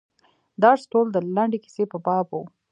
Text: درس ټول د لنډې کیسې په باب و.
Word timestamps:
درس 0.63 0.81
ټول 0.91 1.05
د 1.11 1.17
لنډې 1.35 1.59
کیسې 1.63 1.83
په 1.91 1.97
باب 2.05 2.27
و. 2.31 2.35